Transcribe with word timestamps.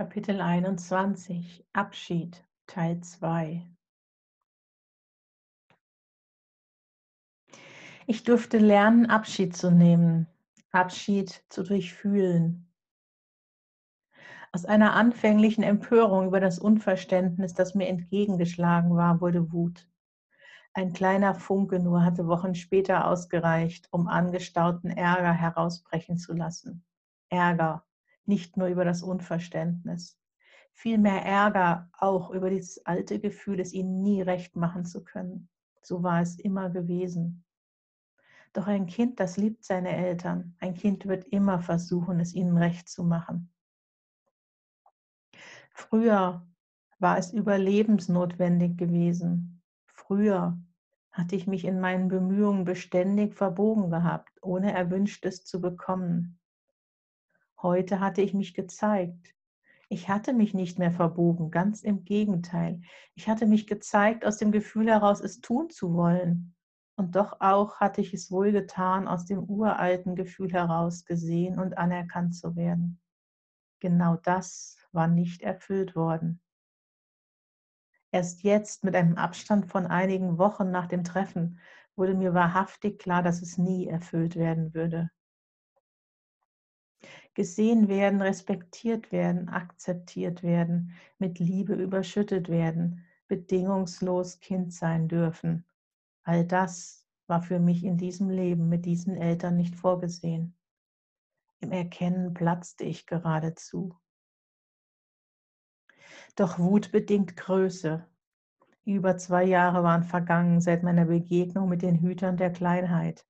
Kapitel 0.00 0.40
21 0.40 1.62
Abschied 1.74 2.42
Teil 2.66 3.02
2 3.02 3.68
Ich 8.06 8.24
durfte 8.24 8.56
lernen, 8.56 9.10
Abschied 9.10 9.54
zu 9.54 9.70
nehmen, 9.70 10.26
Abschied 10.72 11.44
zu 11.50 11.64
durchfühlen. 11.64 12.72
Aus 14.52 14.64
einer 14.64 14.94
anfänglichen 14.94 15.62
Empörung 15.64 16.28
über 16.28 16.40
das 16.40 16.58
Unverständnis, 16.58 17.52
das 17.52 17.74
mir 17.74 17.88
entgegengeschlagen 17.88 18.96
war, 18.96 19.20
wurde 19.20 19.52
Wut. 19.52 19.86
Ein 20.72 20.94
kleiner 20.94 21.34
Funke 21.34 21.78
nur 21.78 22.02
hatte 22.02 22.26
Wochen 22.26 22.54
später 22.54 23.06
ausgereicht, 23.06 23.88
um 23.90 24.08
angestauten 24.08 24.88
Ärger 24.88 25.34
herausbrechen 25.34 26.16
zu 26.16 26.32
lassen. 26.32 26.86
Ärger, 27.28 27.84
nicht 28.30 28.56
nur 28.56 28.68
über 28.68 28.84
das 28.84 29.02
Unverständnis. 29.02 30.18
Vielmehr 30.72 31.22
Ärger 31.24 31.90
auch 31.98 32.30
über 32.30 32.48
dieses 32.48 32.86
alte 32.86 33.20
Gefühl, 33.20 33.60
es 33.60 33.74
ihnen 33.74 34.02
nie 34.02 34.22
recht 34.22 34.56
machen 34.56 34.86
zu 34.86 35.04
können. 35.04 35.50
So 35.82 36.02
war 36.02 36.22
es 36.22 36.38
immer 36.38 36.70
gewesen. 36.70 37.44
Doch 38.52 38.66
ein 38.66 38.86
Kind, 38.86 39.20
das 39.20 39.36
liebt 39.36 39.64
seine 39.64 39.90
Eltern. 39.90 40.56
Ein 40.60 40.74
Kind 40.74 41.06
wird 41.06 41.26
immer 41.26 41.60
versuchen, 41.60 42.18
es 42.18 42.34
ihnen 42.34 42.56
recht 42.56 42.88
zu 42.88 43.04
machen. 43.04 43.52
Früher 45.72 46.46
war 46.98 47.18
es 47.18 47.32
überlebensnotwendig 47.32 48.76
gewesen. 48.76 49.62
Früher 49.86 50.58
hatte 51.12 51.36
ich 51.36 51.46
mich 51.46 51.64
in 51.64 51.80
meinen 51.80 52.08
Bemühungen 52.08 52.64
beständig 52.64 53.34
verbogen 53.34 53.90
gehabt, 53.90 54.38
ohne 54.42 54.72
Erwünschtes 54.72 55.44
zu 55.44 55.60
bekommen. 55.60 56.39
Heute 57.62 58.00
hatte 58.00 58.22
ich 58.22 58.32
mich 58.32 58.54
gezeigt. 58.54 59.34
Ich 59.90 60.08
hatte 60.08 60.32
mich 60.32 60.54
nicht 60.54 60.78
mehr 60.78 60.92
verbogen, 60.92 61.50
ganz 61.50 61.82
im 61.82 62.04
Gegenteil. 62.04 62.80
Ich 63.14 63.28
hatte 63.28 63.44
mich 63.44 63.66
gezeigt 63.66 64.24
aus 64.24 64.38
dem 64.38 64.50
Gefühl 64.50 64.88
heraus, 64.88 65.20
es 65.20 65.40
tun 65.40 65.68
zu 65.68 65.92
wollen. 65.92 66.54
Und 66.96 67.16
doch 67.16 67.40
auch 67.40 67.78
hatte 67.78 68.00
ich 68.00 68.14
es 68.14 68.30
wohl 68.30 68.52
getan, 68.52 69.06
aus 69.06 69.26
dem 69.26 69.40
uralten 69.40 70.16
Gefühl 70.16 70.52
heraus 70.52 71.04
gesehen 71.04 71.58
und 71.58 71.76
anerkannt 71.76 72.34
zu 72.34 72.56
werden. 72.56 72.98
Genau 73.80 74.16
das 74.16 74.78
war 74.92 75.08
nicht 75.08 75.42
erfüllt 75.42 75.94
worden. 75.94 76.40
Erst 78.10 78.42
jetzt, 78.42 78.84
mit 78.84 78.96
einem 78.96 79.16
Abstand 79.16 79.66
von 79.66 79.86
einigen 79.86 80.38
Wochen 80.38 80.70
nach 80.70 80.86
dem 80.86 81.04
Treffen, 81.04 81.58
wurde 81.94 82.14
mir 82.14 82.32
wahrhaftig 82.32 82.98
klar, 82.98 83.22
dass 83.22 83.42
es 83.42 83.58
nie 83.58 83.86
erfüllt 83.86 84.36
werden 84.36 84.72
würde 84.72 85.10
gesehen 87.34 87.88
werden, 87.88 88.20
respektiert 88.20 89.12
werden, 89.12 89.48
akzeptiert 89.48 90.42
werden, 90.42 90.94
mit 91.18 91.38
Liebe 91.38 91.74
überschüttet 91.74 92.48
werden, 92.48 93.04
bedingungslos 93.28 94.40
Kind 94.40 94.72
sein 94.72 95.08
dürfen. 95.08 95.64
All 96.24 96.44
das 96.44 97.06
war 97.26 97.42
für 97.42 97.60
mich 97.60 97.84
in 97.84 97.96
diesem 97.96 98.28
Leben 98.28 98.68
mit 98.68 98.84
diesen 98.84 99.16
Eltern 99.16 99.56
nicht 99.56 99.76
vorgesehen. 99.76 100.56
Im 101.60 101.72
Erkennen 101.72 102.34
platzte 102.34 102.84
ich 102.84 103.06
geradezu. 103.06 103.94
Doch 106.34 106.58
Wut 106.58 106.90
bedingt 106.90 107.36
Größe. 107.36 108.06
Über 108.84 109.16
zwei 109.18 109.44
Jahre 109.44 109.82
waren 109.82 110.04
vergangen 110.04 110.60
seit 110.60 110.82
meiner 110.82 111.04
Begegnung 111.04 111.68
mit 111.68 111.82
den 111.82 112.00
Hütern 112.00 112.36
der 112.36 112.52
Kleinheit. 112.52 113.26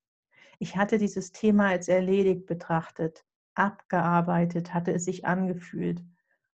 Ich 0.58 0.76
hatte 0.76 0.96
dieses 0.98 1.32
Thema 1.32 1.68
als 1.68 1.88
erledigt 1.88 2.46
betrachtet, 2.46 3.24
abgearbeitet 3.54 4.74
hatte 4.74 4.92
es 4.92 5.04
sich 5.04 5.26
angefühlt, 5.26 6.02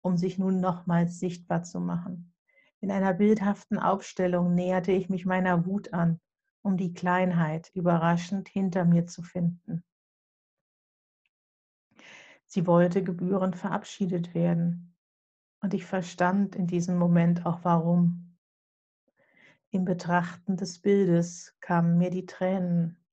um 0.01 0.17
sich 0.17 0.37
nun 0.37 0.59
nochmals 0.59 1.19
sichtbar 1.19 1.63
zu 1.63 1.79
machen. 1.79 2.33
In 2.79 2.91
einer 2.91 3.13
bildhaften 3.13 3.79
Aufstellung 3.79 4.55
näherte 4.55 4.91
ich 4.91 5.09
mich 5.09 5.25
meiner 5.25 5.65
Wut 5.65 5.93
an, 5.93 6.19
um 6.61 6.77
die 6.77 6.93
Kleinheit 6.93 7.71
überraschend 7.73 8.49
hinter 8.49 8.85
mir 8.85 9.05
zu 9.05 9.23
finden. 9.23 9.83
Sie 12.45 12.67
wollte 12.67 13.03
gebührend 13.03 13.55
verabschiedet 13.55 14.35
werden. 14.35 14.95
Und 15.61 15.73
ich 15.73 15.85
verstand 15.85 16.55
in 16.55 16.67
diesem 16.67 16.97
Moment 16.97 17.45
auch 17.45 17.63
warum. 17.63 18.37
Im 19.71 19.85
Betrachten 19.85 20.57
des 20.57 20.79
Bildes 20.79 21.55
kamen 21.61 21.97
mir 21.97 22.11
die 22.11 22.25
Tränen. 22.25 23.03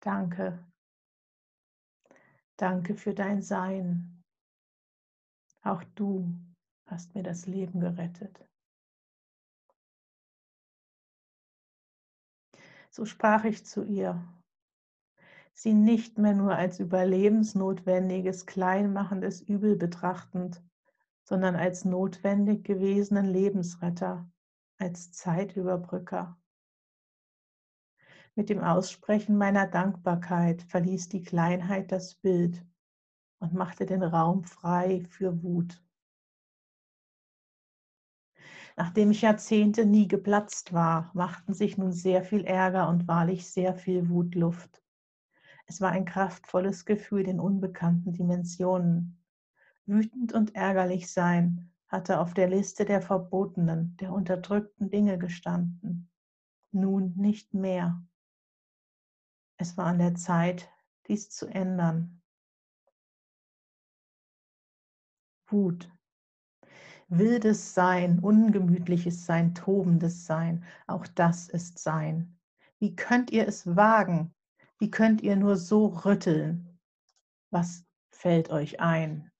Danke, 0.00 0.62
Danke 2.62 2.94
für 2.94 3.12
dein 3.12 3.42
Sein. 3.42 4.22
Auch 5.62 5.82
du 5.96 6.32
hast 6.86 7.12
mir 7.16 7.24
das 7.24 7.46
Leben 7.46 7.80
gerettet. 7.80 8.48
So 12.88 13.04
sprach 13.04 13.42
ich 13.42 13.66
zu 13.66 13.82
ihr, 13.82 14.22
sie 15.52 15.74
nicht 15.74 16.18
mehr 16.18 16.34
nur 16.34 16.54
als 16.54 16.78
überlebensnotwendiges, 16.78 18.46
kleinmachendes 18.46 19.40
Übel 19.40 19.74
betrachtend, 19.74 20.62
sondern 21.24 21.56
als 21.56 21.84
notwendig 21.84 22.62
gewesenen 22.64 23.26
Lebensretter, 23.26 24.30
als 24.78 25.10
Zeitüberbrücker. 25.10 26.40
Mit 28.34 28.48
dem 28.48 28.60
Aussprechen 28.60 29.36
meiner 29.36 29.66
Dankbarkeit 29.66 30.62
verließ 30.62 31.10
die 31.10 31.22
Kleinheit 31.22 31.92
das 31.92 32.14
Bild 32.14 32.64
und 33.40 33.52
machte 33.52 33.84
den 33.84 34.02
Raum 34.02 34.44
frei 34.44 35.04
für 35.10 35.42
Wut. 35.42 35.82
Nachdem 38.76 39.10
ich 39.10 39.20
Jahrzehnte 39.20 39.84
nie 39.84 40.08
geplatzt 40.08 40.72
war, 40.72 41.10
machten 41.12 41.52
sich 41.52 41.76
nun 41.76 41.92
sehr 41.92 42.22
viel 42.22 42.44
Ärger 42.44 42.88
und 42.88 43.06
wahrlich 43.06 43.46
sehr 43.46 43.74
viel 43.74 44.08
Wut 44.08 44.34
Luft. 44.34 44.82
Es 45.66 45.82
war 45.82 45.90
ein 45.90 46.06
kraftvolles 46.06 46.86
Gefühl 46.86 47.28
in 47.28 47.38
unbekannten 47.38 48.12
Dimensionen. 48.12 49.22
Wütend 49.84 50.32
und 50.32 50.54
ärgerlich 50.54 51.12
sein 51.12 51.70
hatte 51.88 52.18
auf 52.18 52.32
der 52.32 52.48
Liste 52.48 52.86
der 52.86 53.02
verbotenen, 53.02 53.94
der 53.98 54.12
unterdrückten 54.12 54.88
Dinge 54.88 55.18
gestanden. 55.18 56.10
Nun 56.70 57.12
nicht 57.16 57.52
mehr. 57.52 58.02
Es 59.56 59.76
war 59.76 59.86
an 59.86 59.98
der 59.98 60.14
Zeit, 60.14 60.70
dies 61.08 61.30
zu 61.30 61.46
ändern. 61.46 62.20
Wut. 65.46 65.90
Wildes 67.08 67.74
Sein, 67.74 68.20
ungemütliches 68.20 69.26
Sein, 69.26 69.54
tobendes 69.54 70.24
Sein, 70.24 70.64
auch 70.86 71.06
das 71.06 71.48
ist 71.48 71.78
Sein. 71.78 72.38
Wie 72.78 72.96
könnt 72.96 73.30
ihr 73.30 73.46
es 73.46 73.76
wagen? 73.76 74.34
Wie 74.78 74.90
könnt 74.90 75.20
ihr 75.20 75.36
nur 75.36 75.56
so 75.56 75.86
rütteln? 75.86 76.80
Was 77.50 77.84
fällt 78.10 78.50
euch 78.50 78.80
ein? 78.80 79.30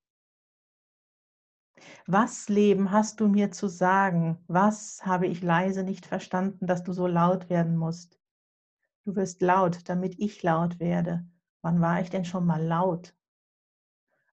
Was, 2.07 2.49
Leben, 2.49 2.91
hast 2.91 3.21
du 3.21 3.29
mir 3.29 3.51
zu 3.51 3.69
sagen? 3.69 4.39
Was 4.47 5.05
habe 5.05 5.27
ich 5.27 5.43
leise 5.43 5.83
nicht 5.83 6.07
verstanden, 6.07 6.67
dass 6.67 6.85
du 6.85 6.93
so 6.93 7.07
laut 7.07 7.49
werden 7.49 7.77
musst? 7.77 8.22
Du 9.05 9.17
wirst 9.17 9.43
laut, 9.43 9.89
damit 9.89 10.19
ich 10.19 10.43
laut 10.43 10.79
werde. 10.79 11.27
Wann 11.61 11.81
war 11.81 12.01
ich 12.01 12.11
denn 12.11 12.25
schon 12.25 12.47
mal 12.47 12.63
laut? 12.63 13.15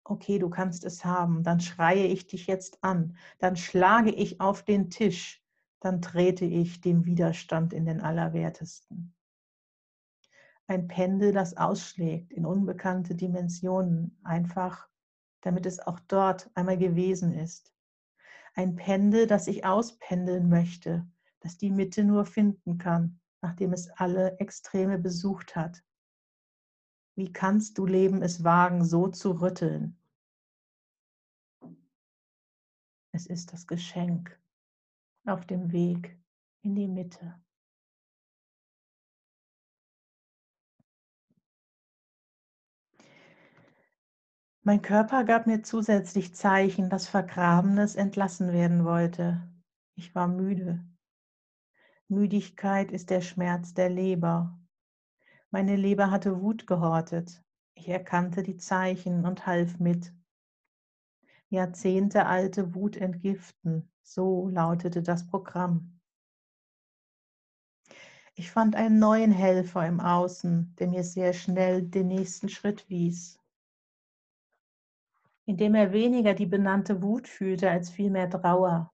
Okay, 0.03 0.39
du 0.39 0.49
kannst 0.49 0.83
es 0.85 1.05
haben. 1.05 1.43
Dann 1.43 1.59
schreie 1.59 2.05
ich 2.05 2.27
dich 2.27 2.47
jetzt 2.47 2.83
an. 2.83 3.17
Dann 3.39 3.55
schlage 3.55 4.11
ich 4.11 4.41
auf 4.41 4.63
den 4.63 4.89
Tisch. 4.89 5.43
Dann 5.79 6.01
trete 6.01 6.45
ich 6.45 6.81
dem 6.81 7.05
Widerstand 7.05 7.73
in 7.73 7.85
den 7.85 8.01
Allerwertesten. 8.01 9.15
Ein 10.67 10.87
Pendel, 10.87 11.31
das 11.31 11.57
ausschlägt 11.57 12.31
in 12.31 12.45
unbekannte 12.45 13.15
Dimensionen, 13.15 14.19
einfach 14.23 14.87
damit 15.41 15.65
es 15.65 15.79
auch 15.79 15.99
dort 16.01 16.49
einmal 16.53 16.77
gewesen 16.77 17.33
ist. 17.33 17.73
Ein 18.55 18.75
Pendel, 18.75 19.25
das 19.25 19.47
ich 19.47 19.65
auspendeln 19.65 20.49
möchte, 20.49 21.07
das 21.39 21.57
die 21.57 21.71
Mitte 21.71 22.03
nur 22.03 22.25
finden 22.25 22.77
kann, 22.77 23.19
nachdem 23.41 23.73
es 23.73 23.89
alle 23.91 24.37
Extreme 24.39 24.97
besucht 24.97 25.55
hat. 25.55 25.83
Wie 27.15 27.31
kannst 27.31 27.77
du 27.77 27.85
Leben 27.85 28.21
es 28.21 28.43
wagen, 28.43 28.83
so 28.85 29.07
zu 29.07 29.41
rütteln? 29.41 29.97
Es 33.11 33.25
ist 33.25 33.51
das 33.51 33.67
Geschenk 33.67 34.39
auf 35.25 35.45
dem 35.45 35.71
Weg 35.71 36.17
in 36.61 36.75
die 36.75 36.87
Mitte. 36.87 37.41
Mein 44.63 44.81
Körper 44.81 45.23
gab 45.23 45.47
mir 45.47 45.63
zusätzlich 45.63 46.35
Zeichen, 46.35 46.89
dass 46.89 47.07
Vergrabenes 47.07 47.95
entlassen 47.95 48.53
werden 48.53 48.85
wollte. 48.85 49.41
Ich 49.95 50.13
war 50.13 50.27
müde. 50.27 50.88
Müdigkeit 52.11 52.91
ist 52.91 53.11
der 53.11 53.21
Schmerz 53.21 53.75
der 53.75 53.87
Leber. 53.87 54.59
Meine 55.51 55.75
Leber 55.75 56.09
hatte 56.09 56.41
Wut 56.41 56.65
gehortet. 56.65 57.43
Ich 57.75 57.87
erkannte 57.87 58.41
die 58.41 58.57
Zeichen 58.57 59.27
und 59.27 59.45
half 59.45 59.77
mit. 59.79 60.11
Jahrzehntealte 61.49 62.73
Wut 62.73 62.97
entgiften. 62.97 63.91
So 64.01 64.49
lautete 64.49 65.03
das 65.03 65.27
Programm. 65.27 65.99
Ich 68.33 68.49
fand 68.49 68.75
einen 68.75 68.97
neuen 68.97 69.31
Helfer 69.31 69.85
im 69.85 69.99
Außen, 69.99 70.75
der 70.79 70.87
mir 70.87 71.03
sehr 71.03 71.33
schnell 71.33 71.83
den 71.83 72.07
nächsten 72.07 72.49
Schritt 72.49 72.89
wies. 72.89 73.39
Indem 75.45 75.75
er 75.75 75.93
weniger 75.93 76.33
die 76.33 76.47
benannte 76.47 77.03
Wut 77.03 77.27
fühlte 77.27 77.69
als 77.69 77.91
vielmehr 77.91 78.29
Trauer. 78.31 78.91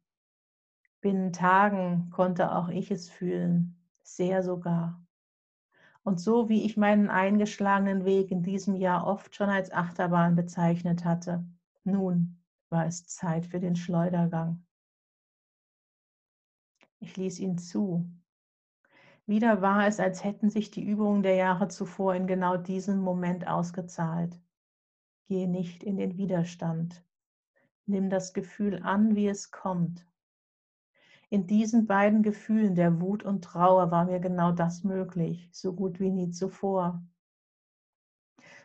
Binnen 1.05 1.33
Tagen 1.33 2.09
konnte 2.09 2.51
auch 2.51 2.67
ich 2.67 2.89
es 2.89 3.11
fühlen, 3.11 3.79
sehr 4.01 4.41
sogar. 4.41 5.05
Und 6.01 6.19
so 6.19 6.49
wie 6.49 6.65
ich 6.65 6.77
meinen 6.77 7.11
eingeschlagenen 7.11 8.05
Weg 8.05 8.31
in 8.31 8.41
diesem 8.41 8.73
Jahr 8.73 9.05
oft 9.05 9.35
schon 9.35 9.51
als 9.51 9.71
Achterbahn 9.71 10.35
bezeichnet 10.35 11.05
hatte, 11.05 11.45
nun 11.83 12.41
war 12.69 12.87
es 12.87 13.05
Zeit 13.05 13.45
für 13.45 13.59
den 13.59 13.75
Schleudergang. 13.75 14.65
Ich 16.97 17.15
ließ 17.17 17.37
ihn 17.37 17.59
zu. 17.59 18.09
Wieder 19.27 19.61
war 19.61 19.85
es, 19.85 19.99
als 19.99 20.23
hätten 20.23 20.49
sich 20.49 20.71
die 20.71 20.83
Übungen 20.83 21.21
der 21.21 21.35
Jahre 21.35 21.67
zuvor 21.67 22.15
in 22.15 22.25
genau 22.25 22.57
diesem 22.57 22.99
Moment 22.99 23.45
ausgezahlt. 23.45 24.41
Gehe 25.27 25.47
nicht 25.47 25.83
in 25.83 25.97
den 25.97 26.17
Widerstand. 26.17 27.05
Nimm 27.85 28.09
das 28.09 28.33
Gefühl 28.33 28.81
an, 28.81 29.15
wie 29.15 29.27
es 29.27 29.51
kommt. 29.51 30.03
In 31.29 31.47
diesen 31.47 31.87
beiden 31.87 32.21
Gefühlen 32.23 32.75
der 32.75 33.01
Wut 33.01 33.23
und 33.23 33.43
Trauer 33.43 33.91
war 33.91 34.05
mir 34.05 34.19
genau 34.19 34.51
das 34.51 34.83
möglich, 34.83 35.49
so 35.51 35.73
gut 35.73 35.99
wie 35.99 36.11
nie 36.11 36.29
zuvor. 36.29 37.03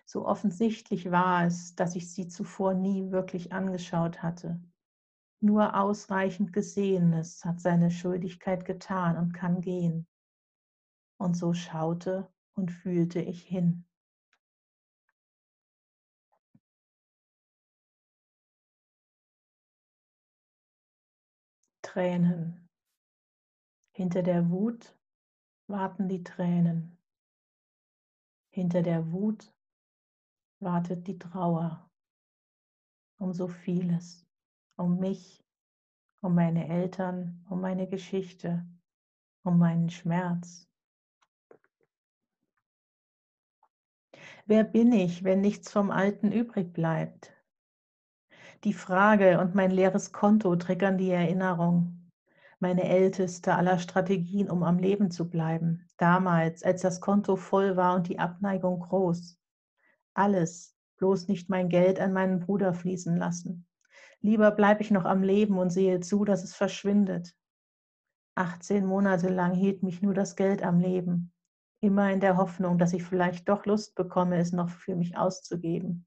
So 0.04 0.26
offensichtlich 0.26 1.10
war 1.10 1.46
es, 1.46 1.74
dass 1.74 1.96
ich 1.96 2.12
sie 2.12 2.28
zuvor 2.28 2.74
nie 2.74 3.10
wirklich 3.10 3.52
angeschaut 3.52 4.22
hatte. 4.22 4.60
Nur 5.40 5.74
ausreichend 5.74 6.52
Gesehenes 6.52 7.44
hat 7.44 7.60
seine 7.60 7.90
Schuldigkeit 7.90 8.64
getan 8.64 9.16
und 9.16 9.32
kann 9.32 9.62
gehen. 9.62 10.06
Und 11.18 11.36
so 11.36 11.54
schaute 11.54 12.28
und 12.54 12.70
fühlte 12.70 13.20
ich 13.20 13.42
hin. 13.42 13.86
Tränen. 21.92 22.68
Hinter 23.96 24.22
der 24.22 24.48
Wut 24.48 24.96
warten 25.66 26.08
die 26.08 26.22
Tränen. 26.22 26.96
Hinter 28.54 28.82
der 28.82 29.10
Wut 29.10 29.52
wartet 30.60 31.08
die 31.08 31.18
Trauer 31.18 31.90
um 33.18 33.32
so 33.32 33.48
vieles, 33.48 34.24
um 34.76 35.00
mich, 35.00 35.44
um 36.22 36.36
meine 36.36 36.68
Eltern, 36.68 37.44
um 37.50 37.60
meine 37.60 37.88
Geschichte, 37.88 38.64
um 39.42 39.58
meinen 39.58 39.90
Schmerz. 39.90 40.68
Wer 44.46 44.62
bin 44.62 44.92
ich, 44.92 45.24
wenn 45.24 45.40
nichts 45.40 45.72
vom 45.72 45.90
Alten 45.90 46.30
übrig 46.30 46.72
bleibt? 46.72 47.39
Die 48.64 48.74
Frage 48.74 49.40
und 49.40 49.54
mein 49.54 49.70
leeres 49.70 50.12
Konto 50.12 50.54
triggern 50.54 50.98
die 50.98 51.10
Erinnerung. 51.10 52.10
Meine 52.58 52.84
älteste 52.84 53.54
aller 53.54 53.78
Strategien, 53.78 54.50
um 54.50 54.64
am 54.64 54.78
Leben 54.78 55.10
zu 55.10 55.30
bleiben. 55.30 55.88
Damals, 55.96 56.62
als 56.62 56.82
das 56.82 57.00
Konto 57.00 57.36
voll 57.36 57.78
war 57.78 57.94
und 57.94 58.08
die 58.08 58.18
Abneigung 58.18 58.80
groß. 58.80 59.38
Alles, 60.12 60.76
bloß 60.98 61.28
nicht 61.28 61.48
mein 61.48 61.70
Geld 61.70 62.00
an 62.00 62.12
meinen 62.12 62.40
Bruder 62.40 62.74
fließen 62.74 63.16
lassen. 63.16 63.66
Lieber 64.20 64.50
bleibe 64.50 64.82
ich 64.82 64.90
noch 64.90 65.06
am 65.06 65.22
Leben 65.22 65.56
und 65.56 65.70
sehe 65.70 66.00
zu, 66.00 66.26
dass 66.26 66.44
es 66.44 66.54
verschwindet. 66.54 67.34
18 68.34 68.84
Monate 68.84 69.30
lang 69.30 69.54
hielt 69.54 69.82
mich 69.82 70.02
nur 70.02 70.12
das 70.12 70.36
Geld 70.36 70.62
am 70.62 70.80
Leben, 70.80 71.32
immer 71.80 72.12
in 72.12 72.20
der 72.20 72.36
Hoffnung, 72.36 72.76
dass 72.76 72.92
ich 72.92 73.04
vielleicht 73.04 73.48
doch 73.48 73.64
Lust 73.64 73.94
bekomme, 73.94 74.36
es 74.36 74.52
noch 74.52 74.68
für 74.68 74.96
mich 74.96 75.16
auszugeben. 75.16 76.04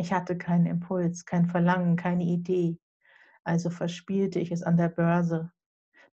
Ich 0.00 0.14
hatte 0.14 0.38
keinen 0.38 0.64
Impuls, 0.64 1.26
kein 1.26 1.44
Verlangen, 1.44 1.94
keine 1.94 2.24
Idee. 2.24 2.78
Also 3.44 3.68
verspielte 3.68 4.40
ich 4.40 4.50
es 4.50 4.62
an 4.62 4.78
der 4.78 4.88
Börse. 4.88 5.52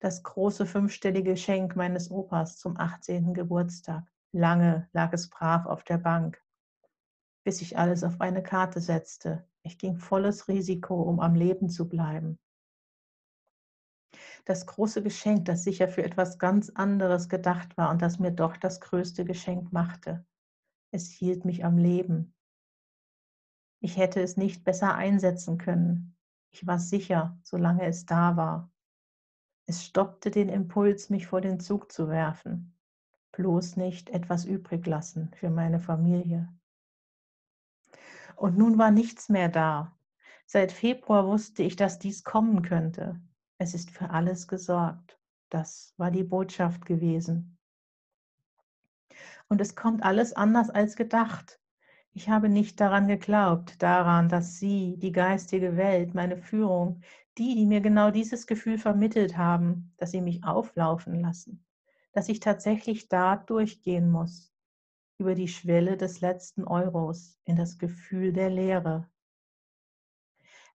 Das 0.02 0.24
große 0.24 0.66
fünfstellige 0.66 1.32
Geschenk 1.32 1.78
meines 1.78 2.12
Opas 2.12 2.58
zum 2.58 2.78
18. 2.78 3.34
Geburtstag. 3.34 4.04
Lange 4.34 4.90
lag 4.92 5.14
es 5.14 5.30
brav 5.30 5.66
auf 5.66 5.86
der 5.86 6.00
Bank, 6.00 6.44
bis 7.46 7.62
ich 7.62 7.78
alles 7.78 8.04
auf 8.04 8.20
eine 8.20 8.44
Karte 8.44 8.82
setzte. 8.82 9.48
Ich 9.64 9.78
ging 9.78 9.96
volles 9.96 10.50
Risiko, 10.50 11.04
um 11.04 11.22
am 11.22 11.34
Leben 11.34 11.70
zu 11.70 11.88
bleiben. 11.88 12.38
Das 14.44 14.66
große 14.66 15.02
Geschenk, 15.02 15.46
das 15.46 15.64
sicher 15.64 15.88
für 15.88 16.04
etwas 16.04 16.40
ganz 16.40 16.70
anderes 16.72 17.30
gedacht 17.30 17.78
war 17.78 17.90
und 17.90 18.02
das 18.02 18.20
mir 18.20 18.32
doch 18.32 18.58
das 18.58 18.82
größte 18.82 19.24
Geschenk 19.24 19.72
machte. 19.72 20.26
Es 20.92 21.10
hielt 21.10 21.46
mich 21.46 21.64
am 21.64 21.78
Leben, 21.78 22.34
ich 23.80 23.98
hätte 23.98 24.22
es 24.22 24.38
nicht 24.38 24.64
besser 24.64 24.96
einsetzen 24.96 25.58
können. 25.58 26.16
Ich 26.52 26.66
war 26.66 26.80
sicher, 26.80 27.38
solange 27.44 27.86
es 27.86 28.06
da 28.06 28.36
war. 28.36 28.72
Es 29.66 29.86
stoppte 29.86 30.32
den 30.32 30.50
Impuls, 30.50 31.10
mich 31.10 31.28
vor 31.28 31.42
den 31.42 31.60
Zug 31.60 31.92
zu 31.92 32.08
werfen. 32.08 32.78
Bloß 33.34 33.76
nicht 33.76 34.10
etwas 34.10 34.46
übrig 34.46 34.86
lassen 34.88 35.32
für 35.36 35.50
meine 35.50 35.80
Familie. 35.80 36.48
Und 38.36 38.58
nun 38.58 38.78
war 38.78 38.92
nichts 38.92 39.30
mehr 39.30 39.50
da. 39.50 39.98
Seit 40.46 40.72
Februar 40.72 41.28
wusste 41.28 41.64
ich, 41.64 41.76
dass 41.76 42.00
dies 42.00 42.24
kommen 42.24 42.62
könnte. 42.62 43.20
Es 43.58 43.74
ist 43.74 43.92
für 43.92 44.12
alles 44.12 44.48
gesorgt. 44.48 45.20
Das 45.50 45.94
war 45.98 46.12
die 46.12 46.24
Botschaft 46.24 46.86
gewesen. 46.86 47.58
Und 49.50 49.62
es 49.62 49.76
kommt 49.76 50.04
alles 50.04 50.34
anders 50.34 50.70
als 50.70 50.96
gedacht. 50.96 51.57
Ich 52.18 52.30
habe 52.30 52.50
nicht 52.50 52.80
daran 52.80 53.08
geglaubt, 53.08 53.80
daran, 53.80 54.28
dass 54.28 54.58
Sie, 54.58 54.98
die 54.98 55.12
geistige 55.12 55.78
Welt, 55.78 56.16
meine 56.16 56.36
Führung, 56.36 57.02
die, 57.38 57.54
die 57.54 57.68
mir 57.68 57.80
genau 57.80 58.10
dieses 58.10 58.48
Gefühl 58.48 58.80
vermittelt 58.80 59.38
haben, 59.38 59.94
dass 59.98 60.10
Sie 60.10 60.22
mich 60.22 60.44
auflaufen 60.44 61.22
lassen, 61.22 61.64
dass 62.14 62.28
ich 62.28 62.40
tatsächlich 62.40 63.08
da 63.08 63.36
durchgehen 63.36 64.10
muss, 64.10 64.52
über 65.20 65.36
die 65.36 65.48
Schwelle 65.48 65.96
des 65.96 66.20
letzten 66.20 66.64
Euros 66.64 67.40
in 67.44 67.56
das 67.56 67.78
Gefühl 67.78 68.34
der 68.34 68.50
Leere. 68.50 69.08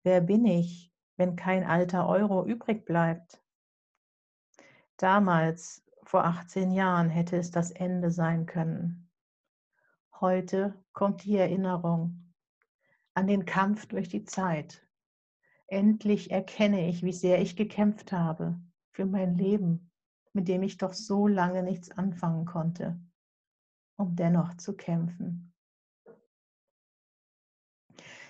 Wer 0.03 0.21
bin 0.21 0.45
ich, 0.45 0.93
wenn 1.17 1.37
kein 1.37 1.65
alter 1.65 2.07
Euro 2.07 2.45
übrig 2.45 2.85
bleibt? 2.85 3.43
Damals, 4.99 5.83
vor 6.03 6.23
18 6.27 6.71
Jahren, 6.71 7.09
hätte 7.09 7.39
es 7.39 7.51
das 7.51 7.71
Ende 7.71 8.11
sein 8.11 8.45
können. 8.45 9.10
Heute 10.21 10.75
kommt 10.93 11.25
die 11.25 11.39
Erinnerung 11.39 12.31
an 13.15 13.27
den 13.27 13.47
Kampf 13.47 13.87
durch 13.87 14.11
die 14.11 14.25
Zeit. 14.25 14.87
Endlich 15.67 16.31
erkenne 16.31 16.91
ich, 16.91 17.03
wie 17.03 17.15
sehr 17.15 17.41
ich 17.41 17.57
gekämpft 17.57 18.13
habe 18.13 18.61
für 18.91 19.07
mein 19.07 19.35
Leben, 19.35 19.91
mit 20.35 20.47
dem 20.47 20.63
ich 20.63 20.77
doch 20.77 20.93
so 20.93 21.27
lange 21.27 21.63
nichts 21.63 21.91
anfangen 21.91 22.45
konnte, 22.45 23.01
um 23.97 24.15
dennoch 24.15 24.59
zu 24.59 24.77
kämpfen. 24.77 25.55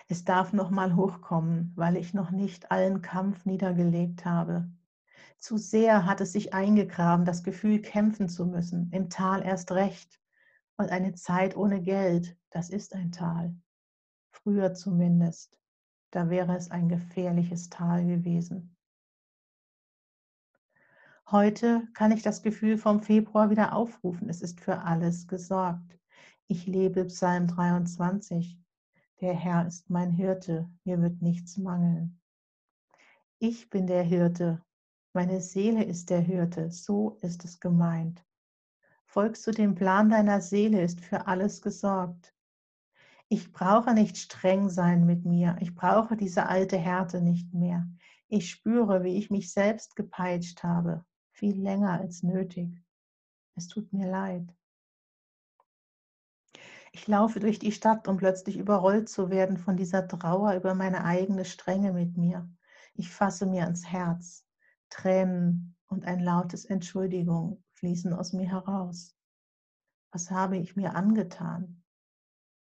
Es 0.06 0.24
darf 0.24 0.52
noch 0.52 0.70
mal 0.70 0.94
hochkommen, 0.94 1.72
weil 1.74 1.96
ich 1.96 2.14
noch 2.14 2.30
nicht 2.30 2.70
allen 2.70 3.02
Kampf 3.02 3.44
niedergelegt 3.46 4.24
habe. 4.24 4.70
Zu 5.38 5.56
sehr 5.56 6.06
hat 6.06 6.20
es 6.20 6.34
sich 6.34 6.54
eingegraben, 6.54 7.24
das 7.24 7.42
Gefühl, 7.42 7.82
kämpfen 7.82 8.28
zu 8.28 8.46
müssen, 8.46 8.92
im 8.92 9.10
Tal 9.10 9.42
erst 9.42 9.72
recht 9.72 10.19
und 10.80 10.90
eine 10.90 11.12
Zeit 11.12 11.56
ohne 11.56 11.82
Geld, 11.82 12.36
das 12.48 12.70
ist 12.70 12.94
ein 12.94 13.12
Tal. 13.12 13.54
Früher 14.32 14.72
zumindest. 14.72 15.60
Da 16.10 16.30
wäre 16.30 16.56
es 16.56 16.70
ein 16.70 16.88
gefährliches 16.88 17.68
Tal 17.68 18.06
gewesen. 18.06 18.74
Heute 21.30 21.86
kann 21.92 22.12
ich 22.12 22.22
das 22.22 22.42
Gefühl 22.42 22.78
vom 22.78 23.02
Februar 23.02 23.50
wieder 23.50 23.74
aufrufen. 23.74 24.30
Es 24.30 24.40
ist 24.40 24.58
für 24.58 24.80
alles 24.80 25.28
gesorgt. 25.28 25.98
Ich 26.48 26.66
lebe 26.66 27.04
Psalm 27.04 27.46
23. 27.46 28.58
Der 29.20 29.34
Herr 29.34 29.66
ist 29.66 29.90
mein 29.90 30.10
Hirte, 30.10 30.68
mir 30.84 31.00
wird 31.02 31.20
nichts 31.20 31.58
mangeln. 31.58 32.18
Ich 33.38 33.68
bin 33.68 33.86
der 33.86 34.02
Hirte, 34.02 34.62
meine 35.12 35.42
Seele 35.42 35.84
ist 35.84 36.08
der 36.08 36.20
Hirte, 36.20 36.70
so 36.70 37.18
ist 37.20 37.44
es 37.44 37.60
gemeint. 37.60 38.24
Folgst 39.12 39.44
du 39.44 39.50
dem 39.50 39.74
Plan 39.74 40.08
deiner 40.08 40.40
Seele, 40.40 40.82
ist 40.82 41.00
für 41.00 41.26
alles 41.26 41.62
gesorgt. 41.62 42.32
Ich 43.28 43.50
brauche 43.50 43.92
nicht 43.92 44.16
streng 44.16 44.68
sein 44.70 45.04
mit 45.04 45.24
mir. 45.24 45.56
Ich 45.58 45.74
brauche 45.74 46.16
diese 46.16 46.46
alte 46.46 46.78
Härte 46.78 47.20
nicht 47.20 47.52
mehr. 47.52 47.88
Ich 48.28 48.48
spüre, 48.50 49.02
wie 49.02 49.16
ich 49.16 49.28
mich 49.28 49.52
selbst 49.52 49.96
gepeitscht 49.96 50.62
habe, 50.62 51.04
viel 51.32 51.60
länger 51.60 51.98
als 51.98 52.22
nötig. 52.22 52.84
Es 53.56 53.66
tut 53.66 53.92
mir 53.92 54.08
leid. 54.08 54.54
Ich 56.92 57.08
laufe 57.08 57.40
durch 57.40 57.58
die 57.58 57.72
Stadt, 57.72 58.06
um 58.06 58.16
plötzlich 58.16 58.58
überrollt 58.58 59.08
zu 59.08 59.28
werden 59.28 59.56
von 59.56 59.76
dieser 59.76 60.06
Trauer 60.06 60.54
über 60.54 60.76
meine 60.76 61.02
eigene 61.02 61.44
Strenge 61.44 61.92
mit 61.92 62.16
mir. 62.16 62.48
Ich 62.94 63.10
fasse 63.10 63.46
mir 63.46 63.64
ans 63.64 63.84
Herz. 63.84 64.46
Tränen 64.88 65.74
und 65.88 66.04
ein 66.04 66.20
lautes 66.20 66.64
Entschuldigung 66.64 67.60
fließen 67.80 68.12
aus 68.12 68.32
mir 68.32 68.48
heraus. 68.48 69.16
Was 70.12 70.30
habe 70.30 70.56
ich 70.56 70.76
mir 70.76 70.94
angetan? 70.94 71.82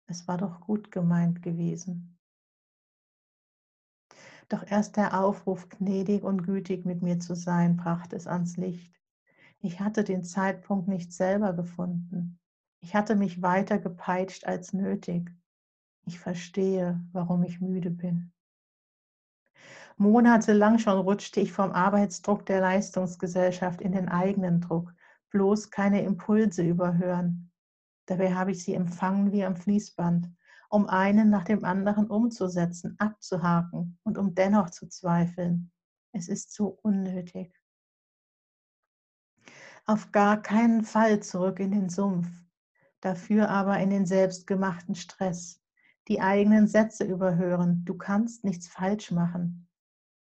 Es 0.08 0.28
war 0.28 0.38
doch 0.38 0.62
gut 0.62 0.92
gemeint 0.92 1.42
gewesen. 1.42 2.18
Doch 4.50 4.66
erst 4.66 4.98
der 4.98 5.20
Aufruf, 5.20 5.70
gnädig 5.70 6.24
und 6.24 6.44
gütig 6.44 6.86
mit 6.86 7.02
mir 7.02 7.20
zu 7.20 7.36
sein, 7.36 7.78
brachte 7.78 8.16
es 8.16 8.28
ans 8.28 8.58
Licht. 8.58 9.00
Ich 9.60 9.80
hatte 9.80 10.04
den 10.04 10.24
Zeitpunkt 10.24 10.88
nicht 10.88 11.14
selber 11.14 11.54
gefunden. 11.54 12.40
Ich 12.82 12.96
hatte 12.96 13.16
mich 13.16 13.42
weiter 13.42 13.80
gepeitscht 13.80 14.46
als 14.46 14.74
nötig. 14.74 15.32
Ich 16.06 16.20
verstehe, 16.20 17.02
warum 17.14 17.44
ich 17.44 17.62
müde 17.62 17.90
bin. 17.90 18.33
Monatelang 19.98 20.80
schon 20.80 20.98
rutschte 21.00 21.40
ich 21.40 21.52
vom 21.52 21.72
Arbeitsdruck 21.72 22.46
der 22.46 22.62
Leistungsgesellschaft 22.62 23.82
in 23.82 23.92
den 23.92 24.10
eigenen 24.10 24.62
Druck, 24.62 24.94
bloß 25.30 25.70
keine 25.70 26.02
Impulse 26.04 26.64
überhören. 26.64 27.52
Dabei 28.06 28.34
habe 28.34 28.52
ich 28.52 28.64
sie 28.64 28.74
empfangen 28.74 29.32
wie 29.32 29.46
am 29.46 29.56
Fließband, 29.56 30.30
um 30.70 30.88
einen 30.88 31.30
nach 31.30 31.44
dem 31.44 31.64
anderen 31.64 32.08
umzusetzen, 32.08 32.96
abzuhaken 32.98 33.98
und 34.04 34.18
um 34.18 34.34
dennoch 34.34 34.72
zu 34.72 34.88
zweifeln. 34.88 35.72
Es 36.12 36.28
ist 36.28 36.54
so 36.54 36.80
unnötig. 36.82 37.54
Auf 39.86 40.12
gar 40.12 40.42
keinen 40.42 40.84
Fall 40.84 41.22
zurück 41.22 41.60
in 41.60 41.72
den 41.72 41.90
Sumpf, 41.90 42.28
dafür 43.02 43.50
aber 43.50 43.80
in 43.80 43.90
den 43.90 44.06
selbstgemachten 44.06 44.96
Stress, 44.96 45.62
die 46.08 46.22
eigenen 46.22 46.68
Sätze 46.68 47.04
überhören. 47.04 47.84
Du 47.86 47.96
kannst 47.96 48.44
nichts 48.44 48.68
falsch 48.68 49.12
machen. 49.12 49.68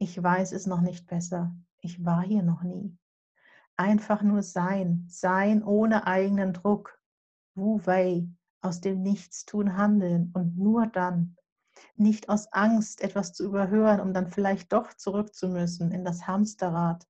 Ich 0.02 0.20
weiß 0.20 0.52
es 0.52 0.66
noch 0.66 0.80
nicht 0.80 1.06
besser. 1.08 1.54
Ich 1.82 2.02
war 2.06 2.22
hier 2.22 2.42
noch 2.42 2.62
nie. 2.62 2.96
Einfach 3.76 4.22
nur 4.22 4.42
sein, 4.42 5.04
sein 5.10 5.62
ohne 5.62 6.06
eigenen 6.06 6.54
Druck. 6.54 6.98
Wu 7.54 7.80
Wei, 7.84 8.26
aus 8.62 8.80
dem 8.80 9.02
Nichtstun 9.02 9.76
handeln 9.76 10.30
und 10.32 10.56
nur 10.56 10.86
dann. 10.86 11.36
Nicht 11.96 12.30
aus 12.30 12.50
Angst, 12.50 13.02
etwas 13.02 13.34
zu 13.34 13.44
überhören, 13.44 14.00
um 14.00 14.14
dann 14.14 14.28
vielleicht 14.28 14.72
doch 14.72 14.94
zurück 14.94 15.34
zu 15.34 15.48
müssen 15.48 15.92
in 15.92 16.02
das 16.02 16.26
Hamsterrad. 16.26 17.06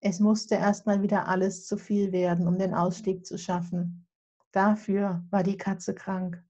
Es 0.00 0.18
musste 0.18 0.56
erstmal 0.56 1.02
wieder 1.02 1.28
alles 1.28 1.64
zu 1.64 1.76
viel 1.76 2.10
werden, 2.10 2.48
um 2.48 2.58
den 2.58 2.74
Ausstieg 2.74 3.24
zu 3.24 3.38
schaffen. 3.38 4.04
Dafür 4.50 5.24
war 5.30 5.44
die 5.44 5.56
Katze 5.56 5.94
krank. 5.94 6.44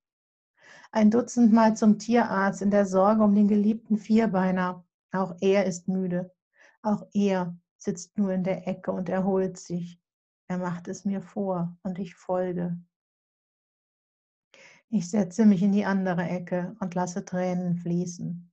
Ein 0.90 1.10
Dutzend 1.10 1.52
Mal 1.52 1.76
zum 1.76 1.98
Tierarzt 1.98 2.62
in 2.62 2.70
der 2.70 2.86
Sorge 2.86 3.22
um 3.22 3.34
den 3.34 3.48
geliebten 3.48 3.98
Vierbeiner. 3.98 4.86
Auch 5.12 5.36
er 5.40 5.64
ist 5.64 5.88
müde. 5.88 6.34
Auch 6.82 7.06
er 7.12 7.56
sitzt 7.76 8.18
nur 8.18 8.32
in 8.32 8.44
der 8.44 8.66
Ecke 8.66 8.92
und 8.92 9.08
erholt 9.08 9.58
sich. 9.58 10.00
Er 10.48 10.58
macht 10.58 10.88
es 10.88 11.04
mir 11.04 11.20
vor 11.20 11.76
und 11.82 11.98
ich 11.98 12.14
folge. 12.14 12.78
Ich 14.90 15.10
setze 15.10 15.44
mich 15.44 15.62
in 15.62 15.72
die 15.72 15.84
andere 15.84 16.22
Ecke 16.22 16.74
und 16.80 16.94
lasse 16.94 17.24
Tränen 17.24 17.76
fließen. 17.76 18.50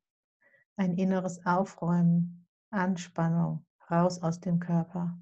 Ein 0.76 0.98
inneres 0.98 1.46
Aufräumen, 1.46 2.46
Anspannung, 2.70 3.66
raus 3.90 4.22
aus 4.22 4.42
dem 4.42 4.60
Körper. 4.60 5.18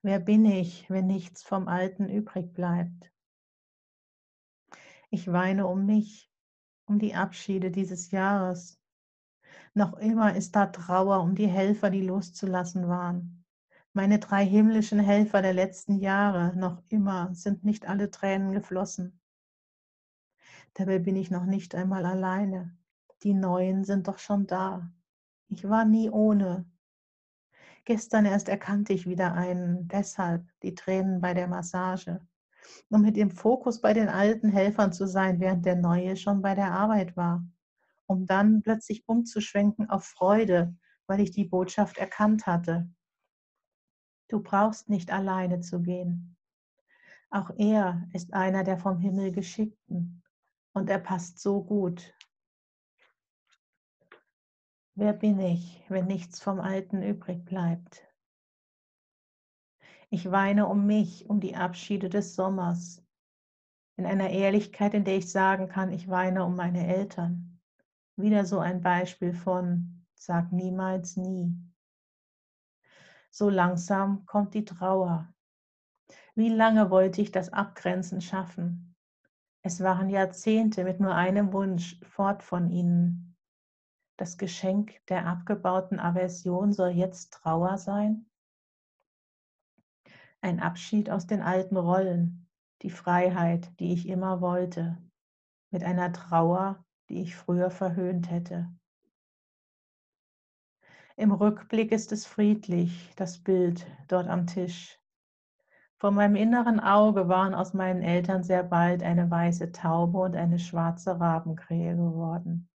Wer 0.00 0.18
bin 0.20 0.44
ich, 0.46 0.88
wenn 0.88 1.06
nichts 1.06 1.42
vom 1.42 1.68
Alten 1.68 2.08
übrig 2.08 2.54
bleibt? 2.54 3.12
Ich 5.10 5.30
weine 5.30 5.66
um 5.66 5.84
mich, 5.84 6.30
um 6.86 6.98
die 6.98 7.14
Abschiede 7.14 7.70
dieses 7.70 8.10
Jahres, 8.10 8.80
noch 9.76 9.98
immer 9.98 10.34
ist 10.34 10.56
da 10.56 10.66
Trauer 10.66 11.20
um 11.20 11.34
die 11.34 11.46
Helfer, 11.46 11.90
die 11.90 12.00
loszulassen 12.00 12.88
waren. 12.88 13.44
Meine 13.92 14.18
drei 14.18 14.44
himmlischen 14.44 14.98
Helfer 14.98 15.42
der 15.42 15.52
letzten 15.52 15.98
Jahre, 15.98 16.56
noch 16.56 16.82
immer 16.88 17.34
sind 17.34 17.64
nicht 17.64 17.88
alle 17.88 18.10
Tränen 18.10 18.52
geflossen. 18.52 19.20
Dabei 20.74 20.98
bin 20.98 21.16
ich 21.16 21.30
noch 21.30 21.44
nicht 21.44 21.74
einmal 21.74 22.06
alleine. 22.06 22.76
Die 23.22 23.34
Neuen 23.34 23.84
sind 23.84 24.08
doch 24.08 24.18
schon 24.18 24.46
da. 24.46 24.90
Ich 25.48 25.68
war 25.68 25.84
nie 25.84 26.10
ohne. 26.10 26.64
Gestern 27.84 28.24
erst 28.24 28.48
erkannte 28.48 28.92
ich 28.92 29.06
wieder 29.06 29.34
einen, 29.34 29.88
deshalb 29.88 30.44
die 30.62 30.74
Tränen 30.74 31.20
bei 31.20 31.34
der 31.34 31.48
Massage, 31.48 32.20
um 32.90 33.02
mit 33.02 33.16
dem 33.16 33.30
Fokus 33.30 33.80
bei 33.80 33.92
den 33.92 34.08
alten 34.08 34.48
Helfern 34.48 34.92
zu 34.92 35.06
sein, 35.06 35.38
während 35.38 35.64
der 35.64 35.76
Neue 35.76 36.16
schon 36.16 36.42
bei 36.42 36.54
der 36.54 36.72
Arbeit 36.72 37.16
war 37.16 37.46
um 38.06 38.26
dann 38.26 38.62
plötzlich 38.62 39.08
umzuschwenken 39.08 39.90
auf 39.90 40.04
Freude, 40.04 40.76
weil 41.06 41.20
ich 41.20 41.30
die 41.30 41.44
Botschaft 41.44 41.98
erkannt 41.98 42.46
hatte. 42.46 42.88
Du 44.28 44.42
brauchst 44.42 44.88
nicht 44.88 45.12
alleine 45.12 45.60
zu 45.60 45.80
gehen. 45.80 46.36
Auch 47.30 47.50
er 47.58 48.08
ist 48.12 48.32
einer 48.32 48.64
der 48.64 48.78
vom 48.78 48.98
Himmel 48.98 49.32
geschickten 49.32 50.22
und 50.72 50.90
er 50.90 50.98
passt 50.98 51.40
so 51.40 51.62
gut. 51.62 52.14
Wer 54.94 55.12
bin 55.12 55.38
ich, 55.40 55.84
wenn 55.88 56.06
nichts 56.06 56.40
vom 56.40 56.60
Alten 56.60 57.02
übrig 57.02 57.44
bleibt? 57.44 58.02
Ich 60.08 60.30
weine 60.30 60.68
um 60.68 60.86
mich, 60.86 61.28
um 61.28 61.40
die 61.40 61.56
Abschiede 61.56 62.08
des 62.08 62.34
Sommers, 62.34 63.04
in 63.96 64.06
einer 64.06 64.30
Ehrlichkeit, 64.30 64.94
in 64.94 65.04
der 65.04 65.16
ich 65.16 65.30
sagen 65.30 65.68
kann, 65.68 65.92
ich 65.92 66.08
weine 66.08 66.44
um 66.44 66.54
meine 66.54 66.86
Eltern. 66.86 67.55
Wieder 68.16 68.46
so 68.46 68.58
ein 68.58 68.80
Beispiel 68.80 69.34
von 69.34 70.04
sag 70.14 70.50
niemals 70.50 71.16
nie. 71.16 71.54
So 73.30 73.50
langsam 73.50 74.24
kommt 74.24 74.54
die 74.54 74.64
Trauer. 74.64 75.32
Wie 76.34 76.48
lange 76.48 76.90
wollte 76.90 77.20
ich 77.20 77.30
das 77.30 77.52
Abgrenzen 77.52 78.22
schaffen? 78.22 78.94
Es 79.60 79.82
waren 79.82 80.08
Jahrzehnte 80.08 80.84
mit 80.84 81.00
nur 81.00 81.14
einem 81.14 81.52
Wunsch 81.52 82.00
fort 82.02 82.42
von 82.42 82.70
ihnen. 82.70 83.36
Das 84.16 84.38
Geschenk 84.38 85.04
der 85.08 85.26
abgebauten 85.26 86.00
Aversion 86.00 86.72
soll 86.72 86.90
jetzt 86.90 87.34
Trauer 87.34 87.76
sein? 87.76 88.30
Ein 90.40 90.60
Abschied 90.60 91.10
aus 91.10 91.26
den 91.26 91.42
alten 91.42 91.76
Rollen, 91.76 92.48
die 92.80 92.90
Freiheit, 92.90 93.78
die 93.78 93.92
ich 93.92 94.08
immer 94.08 94.40
wollte, 94.40 94.96
mit 95.70 95.84
einer 95.84 96.12
Trauer, 96.12 96.85
die 97.08 97.22
ich 97.22 97.36
früher 97.36 97.70
verhöhnt 97.70 98.30
hätte. 98.30 98.68
Im 101.16 101.32
Rückblick 101.32 101.92
ist 101.92 102.12
es 102.12 102.26
friedlich, 102.26 103.12
das 103.16 103.38
Bild 103.38 103.86
dort 104.08 104.28
am 104.28 104.46
Tisch. 104.46 105.00
Vor 105.96 106.10
meinem 106.10 106.36
inneren 106.36 106.78
Auge 106.78 107.28
waren 107.28 107.54
aus 107.54 107.72
meinen 107.72 108.02
Eltern 108.02 108.42
sehr 108.42 108.62
bald 108.62 109.02
eine 109.02 109.30
weiße 109.30 109.72
Taube 109.72 110.18
und 110.18 110.36
eine 110.36 110.58
schwarze 110.58 111.18
Rabenkrähe 111.18 111.96
geworden. 111.96 112.68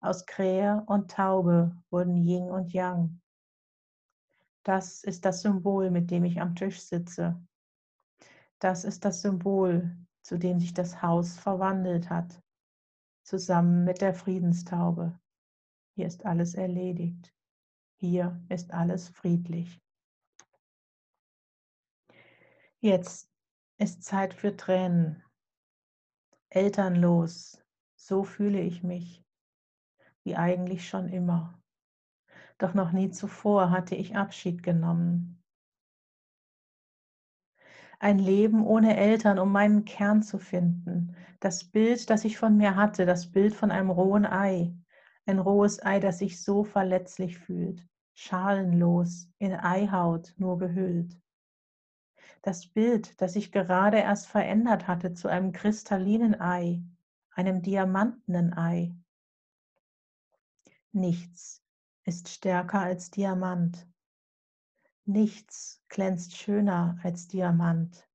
Aus 0.00 0.24
Krähe 0.24 0.82
und 0.86 1.10
Taube 1.10 1.76
wurden 1.90 2.16
Yin 2.16 2.50
und 2.50 2.72
Yang. 2.72 3.20
Das 4.62 5.04
ist 5.04 5.26
das 5.26 5.42
Symbol, 5.42 5.90
mit 5.90 6.10
dem 6.10 6.24
ich 6.24 6.40
am 6.40 6.54
Tisch 6.54 6.80
sitze. 6.80 7.38
Das 8.58 8.84
ist 8.84 9.04
das 9.04 9.20
Symbol, 9.20 9.94
zu 10.22 10.38
dem 10.38 10.60
sich 10.60 10.72
das 10.72 11.02
Haus 11.02 11.38
verwandelt 11.38 12.08
hat 12.08 12.40
zusammen 13.30 13.84
mit 13.84 14.00
der 14.00 14.12
Friedenstaube. 14.12 15.16
Hier 15.94 16.06
ist 16.08 16.26
alles 16.26 16.54
erledigt. 16.54 17.32
Hier 17.94 18.44
ist 18.48 18.72
alles 18.72 19.08
friedlich. 19.08 19.80
Jetzt 22.80 23.30
ist 23.78 24.02
Zeit 24.02 24.34
für 24.34 24.56
Tränen. 24.56 25.22
Elternlos, 26.48 27.62
so 27.94 28.24
fühle 28.24 28.60
ich 28.60 28.82
mich, 28.82 29.22
wie 30.24 30.34
eigentlich 30.34 30.88
schon 30.88 31.08
immer. 31.08 31.62
Doch 32.58 32.74
noch 32.74 32.90
nie 32.90 33.12
zuvor 33.12 33.70
hatte 33.70 33.94
ich 33.94 34.16
Abschied 34.16 34.64
genommen 34.64 35.40
ein 38.00 38.18
Leben 38.18 38.66
ohne 38.66 38.96
Eltern, 38.96 39.38
um 39.38 39.52
meinen 39.52 39.84
Kern 39.84 40.22
zu 40.22 40.38
finden. 40.38 41.14
Das 41.38 41.64
Bild, 41.64 42.08
das 42.10 42.24
ich 42.24 42.38
von 42.38 42.56
mir 42.56 42.74
hatte, 42.74 43.04
das 43.06 43.30
Bild 43.30 43.54
von 43.54 43.70
einem 43.70 43.90
rohen 43.90 44.26
Ei. 44.26 44.74
Ein 45.26 45.38
rohes 45.38 45.84
Ei, 45.84 46.00
das 46.00 46.18
sich 46.18 46.42
so 46.42 46.64
verletzlich 46.64 47.38
fühlt, 47.38 47.86
schalenlos, 48.14 49.30
in 49.38 49.52
Eihaut 49.54 50.34
nur 50.38 50.58
gehüllt. 50.58 51.20
Das 52.42 52.66
Bild, 52.66 53.20
das 53.20 53.34
sich 53.34 53.52
gerade 53.52 53.98
erst 53.98 54.26
verändert 54.26 54.88
hatte 54.88 55.12
zu 55.12 55.28
einem 55.28 55.52
kristallinen 55.52 56.40
Ei, 56.40 56.82
einem 57.32 57.60
diamantenen 57.60 58.54
Ei. 58.56 58.94
Nichts 60.92 61.62
ist 62.04 62.30
stärker 62.30 62.80
als 62.80 63.10
Diamant. 63.10 63.86
Nichts 65.12 65.82
glänzt 65.88 66.36
schöner 66.36 66.96
als 67.02 67.26
Diamant. 67.26 68.08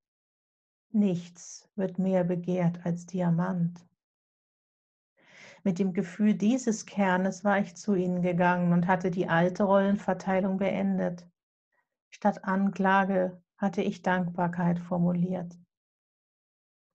Nichts 0.93 1.69
wird 1.75 1.99
mehr 1.99 2.23
begehrt 2.23 2.85
als 2.85 3.05
Diamant. 3.05 3.85
Mit 5.65 5.77
dem 5.77 5.91
Gefühl 5.91 6.35
dieses 6.35 6.85
Kernes 6.85 7.43
war 7.43 7.59
ich 7.59 7.75
zu 7.75 7.95
ihnen 7.95 8.21
gegangen 8.21 8.71
und 8.71 8.87
hatte 8.87 9.11
die 9.11 9.27
alte 9.27 9.63
Rollenverteilung 9.63 10.55
beendet. 10.55 11.29
Statt 12.11 12.45
Anklage 12.45 13.43
hatte 13.57 13.81
ich 13.81 14.01
Dankbarkeit 14.01 14.79
formuliert. 14.79 15.59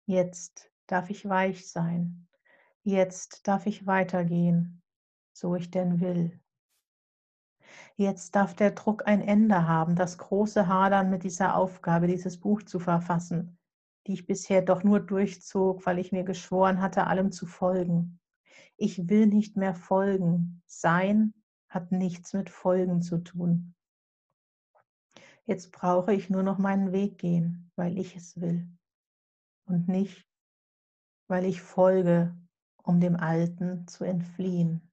Jetzt 0.07 0.73
darf 0.87 1.11
ich 1.11 1.29
weich 1.29 1.69
sein. 1.69 2.27
Jetzt 2.85 3.47
darf 3.47 3.67
ich 3.67 3.87
weitergehen, 3.87 4.81
so 5.35 5.57
ich 5.57 5.71
denn 5.71 6.01
will. 6.01 6.40
Jetzt 7.97 8.35
darf 8.35 8.55
der 8.55 8.73
Druck 8.73 9.07
ein 9.07 9.21
Ende 9.21 9.67
haben, 9.69 9.97
das 9.97 10.19
große 10.19 10.67
Hadern 10.67 11.11
mit 11.11 11.25
dieser 11.25 11.55
Aufgabe, 11.57 12.07
dieses 12.07 12.39
Buch 12.39 12.63
zu 12.63 12.79
verfassen, 12.79 13.59
die 14.07 14.15
ich 14.15 14.27
bisher 14.27 14.63
doch 14.63 14.83
nur 14.83 15.01
durchzog, 15.01 15.85
weil 15.87 15.99
ich 15.99 16.13
mir 16.13 16.25
geschworen 16.25 16.81
hatte, 16.81 17.07
allem 17.07 17.33
zu 17.33 17.47
folgen. 17.47 18.19
Ich 18.77 19.09
will 19.09 19.27
nicht 19.27 19.57
mehr 19.57 19.75
folgen. 19.75 20.63
Sein 20.67 21.35
hat 21.69 21.93
nichts 21.93 22.33
mit 22.33 22.51
Folgen 22.51 23.03
zu 23.03 23.19
tun. 23.19 23.75
Jetzt 25.45 25.73
brauche 25.73 26.15
ich 26.15 26.31
nur 26.31 26.43
noch 26.43 26.59
meinen 26.59 26.93
Weg 26.93 27.19
gehen, 27.19 27.71
weil 27.77 27.99
ich 27.99 28.17
es 28.17 28.41
will 28.41 28.69
und 29.67 29.89
nicht, 29.89 30.27
weil 31.29 31.45
ich 31.45 31.63
folge, 31.63 32.37
um 32.83 33.01
dem 33.01 33.17
Alten 33.17 33.87
zu 33.87 34.05
entfliehen. 34.05 34.91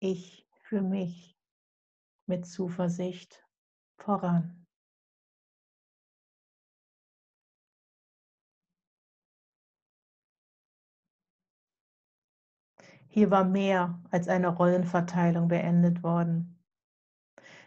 Ich 0.00 0.46
für 0.62 0.82
mich 0.82 1.33
mit 2.26 2.46
Zuversicht 2.46 3.44
voran. 3.96 4.66
Hier 13.08 13.30
war 13.30 13.44
mehr 13.44 14.02
als 14.10 14.28
eine 14.28 14.48
Rollenverteilung 14.48 15.48
beendet 15.48 16.02
worden. 16.02 16.58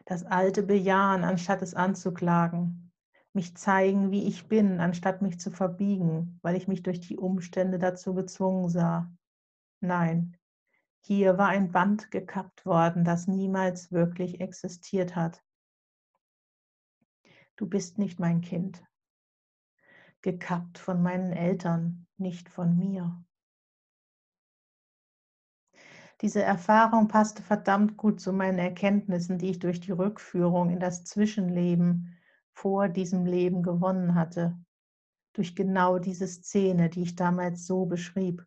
Das 0.06 0.26
alte 0.26 0.64
Bejahen, 0.64 1.24
anstatt 1.24 1.62
es 1.62 1.74
anzuklagen. 1.74 2.92
Mich 3.34 3.56
zeigen, 3.56 4.12
wie 4.12 4.28
ich 4.28 4.48
bin, 4.48 4.80
anstatt 4.80 5.22
mich 5.22 5.40
zu 5.40 5.52
verbiegen, 5.52 6.40
weil 6.42 6.56
ich 6.56 6.68
mich 6.68 6.82
durch 6.82 7.02
die 7.02 7.18
Umstände 7.18 7.78
dazu 7.78 8.14
gezwungen 8.14 8.70
sah. 8.70 9.12
Nein, 9.82 10.37
hier 11.08 11.38
war 11.38 11.48
ein 11.48 11.72
Band 11.72 12.12
gekappt 12.12 12.66
worden, 12.66 13.06
das 13.06 13.28
niemals 13.28 13.94
wirklich 13.94 14.42
existiert 14.42 15.16
hat. 15.16 15.42
Du 17.56 17.66
bist 17.66 17.98
nicht 17.98 18.20
mein 18.20 18.42
Kind. 18.42 18.86
Gekappt 20.22 20.78
von 20.78 21.02
meinen 21.02 21.32
Eltern, 21.32 22.08
nicht 22.18 22.50
von 22.50 22.78
mir. 22.78 23.24
Diese 26.20 26.42
Erfahrung 26.42 27.08
passte 27.08 27.42
verdammt 27.42 27.96
gut 27.96 28.20
zu 28.20 28.34
meinen 28.34 28.60
Erkenntnissen, 28.60 29.38
die 29.38 29.52
ich 29.52 29.60
durch 29.60 29.80
die 29.80 29.94
Rückführung 29.94 30.70
in 30.70 30.82
das 30.82 31.06
Zwischenleben 31.06 32.18
vor 32.52 32.90
diesem 32.90 33.26
Leben 33.26 33.64
gewonnen 33.64 34.14
hatte. 34.14 34.60
Durch 35.32 35.56
genau 35.56 36.00
diese 36.00 36.28
Szene, 36.28 36.90
die 36.90 37.04
ich 37.04 37.16
damals 37.16 37.66
so 37.66 37.86
beschrieb. 37.86 38.46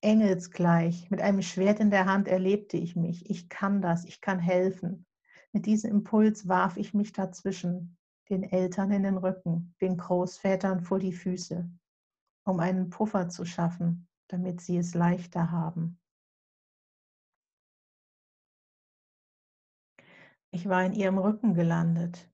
Engelsgleich, 0.00 1.10
mit 1.10 1.20
einem 1.20 1.42
Schwert 1.42 1.80
in 1.80 1.90
der 1.90 2.06
Hand 2.06 2.28
erlebte 2.28 2.76
ich 2.76 2.94
mich. 2.94 3.28
Ich 3.28 3.48
kann 3.48 3.82
das, 3.82 4.04
ich 4.04 4.20
kann 4.20 4.38
helfen. 4.38 5.06
Mit 5.52 5.66
diesem 5.66 5.90
Impuls 5.90 6.46
warf 6.46 6.76
ich 6.76 6.94
mich 6.94 7.12
dazwischen, 7.12 7.96
den 8.30 8.44
Eltern 8.44 8.92
in 8.92 9.02
den 9.02 9.16
Rücken, 9.16 9.74
den 9.80 9.96
Großvätern 9.96 10.82
vor 10.82 10.98
die 10.98 11.12
Füße, 11.12 11.68
um 12.44 12.60
einen 12.60 12.90
Puffer 12.90 13.28
zu 13.28 13.44
schaffen, 13.44 14.06
damit 14.28 14.60
sie 14.60 14.76
es 14.76 14.94
leichter 14.94 15.50
haben. 15.50 15.98
Ich 20.50 20.68
war 20.68 20.84
in 20.84 20.92
ihrem 20.92 21.18
Rücken 21.18 21.54
gelandet. 21.54 22.30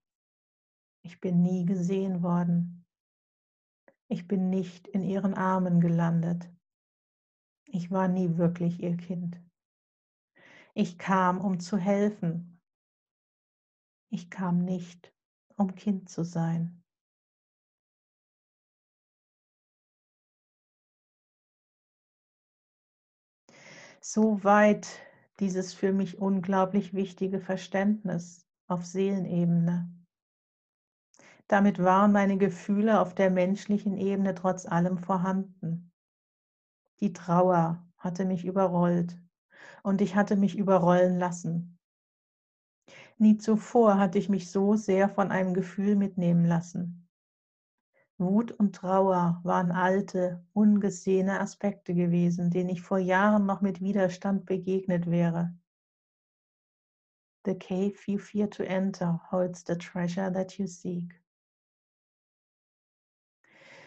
Ich 1.03 1.21
bin 1.21 1.43
nie 1.43 1.65
gesehen 1.65 2.23
worden. 2.23 2.85
Ich 4.09 4.29
bin 4.29 4.51
nicht 4.51 4.87
in 4.89 5.03
ihren 5.03 5.35
Armen 5.35 5.81
gelandet. 5.81 6.51
Ich 7.75 7.91
war 7.91 8.07
nie 8.07 8.37
wirklich 8.37 8.81
ihr 8.81 8.97
Kind. 8.97 9.43
Ich 10.75 10.97
kam, 10.97 11.41
um 11.41 11.59
zu 11.59 11.77
helfen. 11.77 12.61
Ich 14.11 14.31
kam 14.31 14.65
nicht, 14.65 15.13
um 15.57 15.75
Kind 15.75 16.09
zu 16.09 16.23
sein. 16.23 16.85
So 24.01 24.45
weit 24.45 24.87
dieses 25.41 25.75
für 25.75 25.93
mich 25.93 26.19
unglaublich 26.19 26.95
wichtige 26.95 27.41
Verständnis 27.41 28.47
auf 28.69 28.87
Seelenebene. 28.87 29.93
Damit 31.49 31.81
waren 31.81 32.13
meine 32.13 32.39
Gefühle 32.39 33.01
auf 33.01 33.17
der 33.17 33.31
menschlichen 33.31 33.99
Ebene 33.99 34.37
trotz 34.37 34.65
allem 34.65 34.99
vorhanden. 34.99 35.91
Die 37.01 37.13
Trauer 37.13 37.85
hatte 37.99 38.25
mich 38.25 38.45
überrollt 38.45 39.21
und 39.83 40.01
ich 40.01 40.15
hatte 40.15 40.37
mich 40.37 40.57
überrollen 40.57 41.19
lassen. 41.19 41.79
Nie 43.19 43.37
zuvor 43.37 43.99
hatte 43.99 44.19
ich 44.19 44.29
mich 44.29 44.51
so 44.51 44.75
sehr 44.77 45.09
von 45.09 45.31
einem 45.31 45.55
Gefühl 45.55 45.97
mitnehmen 45.97 46.45
lassen. 46.45 47.09
Wut 48.19 48.53
und 48.53 48.77
Trauer 48.77 49.41
waren 49.43 49.73
alte, 49.73 50.45
ungesehene 50.53 51.41
Aspekte 51.41 51.95
gewesen, 51.95 52.51
denen 52.51 52.71
ich 52.71 52.81
vor 52.81 52.99
Jahren 52.99 53.45
noch 53.45 53.61
mit 53.61 53.81
Widerstand 53.81 54.47
begegnet 54.47 55.11
wäre. 55.11 55.53
The 57.45 57.55
cave 57.55 57.97
you 58.07 58.19
fear 58.19 58.49
to 58.51 58.63
enter 58.63 59.21
holds 59.31 59.65
the 59.67 59.77
treasure 59.77 60.33
that 60.33 60.59
you 60.59 60.67
seek. 60.67 61.24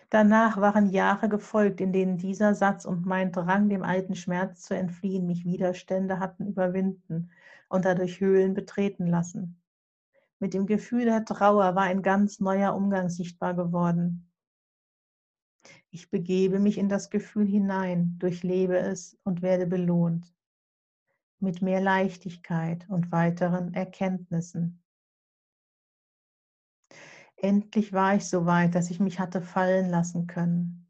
Danach 0.09 0.55
waren 0.57 0.89
Jahre 0.89 1.27
gefolgt, 1.27 1.81
in 1.81 1.91
denen 1.91 2.17
dieser 2.17 2.55
Satz 2.55 2.85
und 2.85 3.05
mein 3.05 3.33
Drang, 3.33 3.67
dem 3.67 3.83
alten 3.83 4.15
Schmerz 4.15 4.61
zu 4.61 4.73
entfliehen, 4.73 5.25
mich 5.25 5.43
Widerstände 5.43 6.19
hatten 6.19 6.47
überwinden 6.47 7.29
und 7.67 7.83
dadurch 7.83 8.21
Höhlen 8.21 8.53
betreten 8.53 9.07
lassen. 9.07 9.61
Mit 10.39 10.53
dem 10.53 10.65
Gefühl 10.65 11.05
der 11.05 11.25
Trauer 11.25 11.75
war 11.75 11.83
ein 11.83 12.03
ganz 12.03 12.39
neuer 12.39 12.73
Umgang 12.73 13.09
sichtbar 13.09 13.53
geworden. 13.53 14.31
Ich 15.89 16.09
begebe 16.09 16.59
mich 16.59 16.77
in 16.77 16.87
das 16.87 17.09
Gefühl 17.09 17.47
hinein, 17.47 18.15
durchlebe 18.19 18.77
es 18.77 19.17
und 19.23 19.41
werde 19.41 19.65
belohnt. 19.65 20.33
Mit 21.39 21.61
mehr 21.61 21.81
Leichtigkeit 21.81 22.87
und 22.87 23.11
weiteren 23.11 23.73
Erkenntnissen. 23.73 24.81
Endlich 27.37 27.93
war 27.93 28.15
ich 28.15 28.27
so 28.27 28.47
weit, 28.47 28.73
dass 28.73 28.89
ich 28.89 28.99
mich 28.99 29.19
hatte 29.19 29.41
fallen 29.41 29.89
lassen 29.89 30.25
können, 30.25 30.87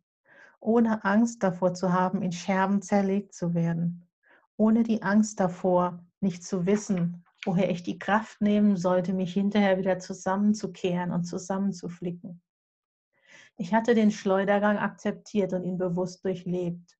ohne 0.61 1.03
Angst 1.03 1.43
davor 1.43 1.73
zu 1.73 1.91
haben, 1.91 2.21
in 2.21 2.31
Scherben 2.31 2.81
zerlegt 2.81 3.33
zu 3.33 3.53
werden, 3.53 4.07
ohne 4.55 4.83
die 4.83 5.03
Angst 5.03 5.41
davor, 5.41 6.03
nicht 6.21 6.45
zu 6.45 6.65
wissen, 6.65 7.25
woher 7.43 7.69
ich 7.69 7.83
die 7.83 7.99
Kraft 7.99 8.41
nehmen 8.41 8.77
sollte, 8.77 9.13
mich 9.13 9.33
hinterher 9.33 9.77
wieder 9.77 9.99
zusammenzukehren 9.99 11.11
und 11.11 11.25
zusammenzuflicken. 11.25 12.41
Ich 13.57 13.73
hatte 13.73 13.93
den 13.93 14.11
Schleudergang 14.11 14.77
akzeptiert 14.77 15.51
und 15.51 15.63
ihn 15.63 15.77
bewusst 15.77 16.23
durchlebt. 16.23 16.97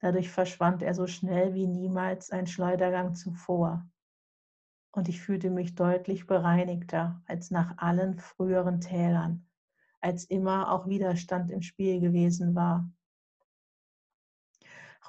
Dadurch 0.00 0.30
verschwand 0.30 0.82
er 0.82 0.94
so 0.94 1.06
schnell 1.06 1.52
wie 1.52 1.66
niemals 1.66 2.30
ein 2.30 2.46
Schleudergang 2.46 3.14
zuvor. 3.14 3.86
Und 4.92 5.08
ich 5.08 5.20
fühlte 5.20 5.50
mich 5.50 5.74
deutlich 5.74 6.26
bereinigter 6.26 7.22
als 7.26 7.50
nach 7.50 7.78
allen 7.78 8.18
früheren 8.18 8.80
Tälern, 8.80 9.46
als 10.00 10.24
immer 10.24 10.72
auch 10.72 10.86
Widerstand 10.86 11.50
im 11.50 11.62
Spiel 11.62 12.00
gewesen 12.00 12.54
war. 12.54 12.90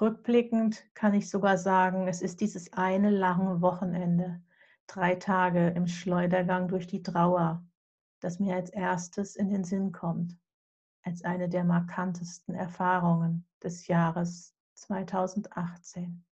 Rückblickend 0.00 0.84
kann 0.94 1.14
ich 1.14 1.28
sogar 1.28 1.58
sagen, 1.58 2.08
es 2.08 2.22
ist 2.22 2.40
dieses 2.40 2.72
eine 2.72 3.10
lange 3.10 3.60
Wochenende, 3.60 4.42
drei 4.86 5.14
Tage 5.16 5.68
im 5.68 5.86
Schleudergang 5.86 6.68
durch 6.68 6.86
die 6.86 7.02
Trauer, 7.02 7.64
das 8.20 8.38
mir 8.38 8.54
als 8.54 8.70
erstes 8.70 9.36
in 9.36 9.50
den 9.50 9.64
Sinn 9.64 9.92
kommt, 9.92 10.36
als 11.02 11.24
eine 11.24 11.48
der 11.48 11.64
markantesten 11.64 12.54
Erfahrungen 12.54 13.46
des 13.62 13.86
Jahres 13.86 14.54
2018. 14.74 16.24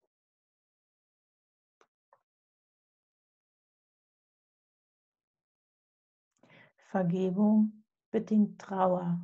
Vergebung 6.89 7.83
bedingt 8.09 8.59
Trauer. 8.59 9.23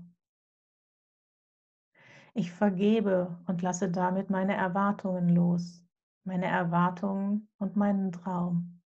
Ich 2.35 2.51
vergebe 2.51 3.39
und 3.47 3.63
lasse 3.63 3.89
damit 3.89 4.29
meine 4.29 4.53
Erwartungen 4.53 5.29
los, 5.29 5.83
meine 6.25 6.45
Erwartungen 6.45 7.49
und 7.57 7.75
meinen 7.75 8.11
Traum. 8.11 8.83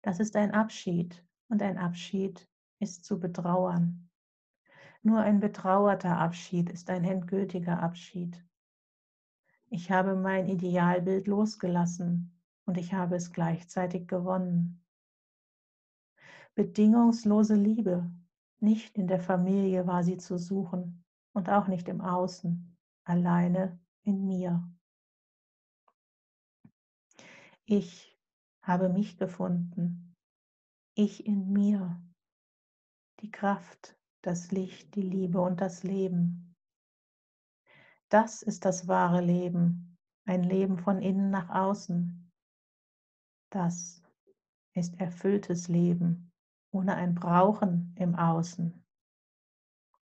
Das 0.00 0.18
ist 0.18 0.34
ein 0.34 0.52
Abschied 0.52 1.22
und 1.48 1.60
ein 1.60 1.76
Abschied 1.76 2.48
ist 2.78 3.04
zu 3.04 3.20
betrauern. 3.20 4.08
Nur 5.02 5.20
ein 5.20 5.38
betrauerter 5.38 6.16
Abschied 6.16 6.70
ist 6.70 6.88
ein 6.88 7.04
endgültiger 7.04 7.82
Abschied. 7.82 8.42
Ich 9.68 9.90
habe 9.90 10.16
mein 10.16 10.48
Idealbild 10.48 11.26
losgelassen 11.26 12.34
und 12.64 12.78
ich 12.78 12.94
habe 12.94 13.16
es 13.16 13.30
gleichzeitig 13.30 14.08
gewonnen. 14.08 14.82
Bedingungslose 16.58 17.54
Liebe, 17.54 18.10
nicht 18.58 18.98
in 18.98 19.06
der 19.06 19.20
Familie 19.20 19.86
war 19.86 20.02
sie 20.02 20.16
zu 20.16 20.38
suchen 20.38 21.04
und 21.32 21.48
auch 21.48 21.68
nicht 21.68 21.86
im 21.86 22.00
Außen, 22.00 22.76
alleine 23.04 23.78
in 24.02 24.26
mir. 24.26 24.68
Ich 27.64 28.18
habe 28.60 28.88
mich 28.88 29.18
gefunden, 29.18 30.16
ich 30.96 31.26
in 31.26 31.52
mir, 31.52 32.02
die 33.20 33.30
Kraft, 33.30 33.96
das 34.22 34.50
Licht, 34.50 34.96
die 34.96 35.02
Liebe 35.02 35.40
und 35.40 35.60
das 35.60 35.84
Leben. 35.84 36.56
Das 38.08 38.42
ist 38.42 38.64
das 38.64 38.88
wahre 38.88 39.20
Leben, 39.20 39.96
ein 40.24 40.42
Leben 40.42 40.76
von 40.76 41.00
innen 41.02 41.30
nach 41.30 41.50
außen. 41.50 42.32
Das 43.48 44.02
ist 44.74 44.98
erfülltes 44.98 45.68
Leben 45.68 46.27
ohne 46.70 46.96
ein 46.96 47.14
Brauchen 47.14 47.94
im 47.98 48.14
Außen. 48.14 48.84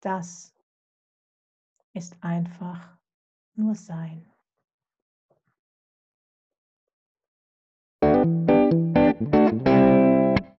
Das 0.01 0.55
ist 1.93 2.17
einfach 2.23 2.99
nur 3.55 3.75
Sein. 3.75 4.27